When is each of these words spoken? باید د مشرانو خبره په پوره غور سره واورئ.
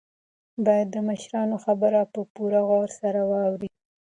باید 0.65 0.87
د 0.91 0.97
مشرانو 1.09 1.55
خبره 1.65 2.01
په 2.13 2.19
پوره 2.33 2.61
غور 2.67 2.89
سره 3.01 3.21
واورئ. 3.29 3.69